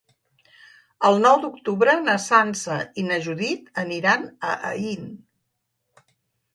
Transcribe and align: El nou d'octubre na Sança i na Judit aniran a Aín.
El 1.09 1.19
nou 1.25 1.37
d'octubre 1.43 1.95
na 2.07 2.17
Sança 2.25 2.79
i 3.03 3.05
na 3.13 3.21
Judit 3.29 3.71
aniran 3.87 4.27
a 4.27 4.59
Aín. 4.75 5.09